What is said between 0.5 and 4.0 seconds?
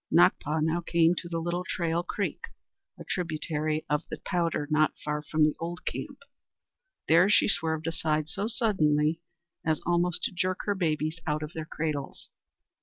now came to the Little Trail creek, a tributary